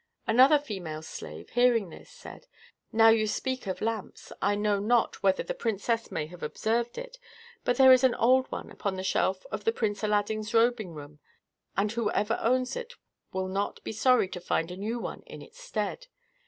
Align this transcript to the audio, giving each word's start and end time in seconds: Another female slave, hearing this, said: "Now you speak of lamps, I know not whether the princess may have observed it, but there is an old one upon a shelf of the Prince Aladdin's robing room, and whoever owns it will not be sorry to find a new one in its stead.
Another 0.25 0.57
female 0.57 1.03
slave, 1.03 1.51
hearing 1.51 1.89
this, 1.91 2.09
said: 2.09 2.47
"Now 2.91 3.09
you 3.09 3.27
speak 3.27 3.67
of 3.67 3.81
lamps, 3.81 4.31
I 4.41 4.55
know 4.55 4.79
not 4.79 5.21
whether 5.21 5.43
the 5.43 5.53
princess 5.53 6.11
may 6.11 6.25
have 6.25 6.41
observed 6.41 6.97
it, 6.97 7.19
but 7.63 7.77
there 7.77 7.91
is 7.91 8.03
an 8.03 8.15
old 8.15 8.51
one 8.51 8.71
upon 8.71 8.97
a 8.97 9.03
shelf 9.03 9.45
of 9.51 9.63
the 9.63 9.71
Prince 9.71 10.03
Aladdin's 10.03 10.55
robing 10.55 10.95
room, 10.95 11.19
and 11.77 11.91
whoever 11.91 12.39
owns 12.41 12.75
it 12.75 12.95
will 13.31 13.47
not 13.47 13.79
be 13.83 13.91
sorry 13.91 14.27
to 14.29 14.41
find 14.41 14.71
a 14.71 14.75
new 14.75 14.97
one 14.97 15.21
in 15.27 15.43
its 15.43 15.59
stead. 15.59 16.07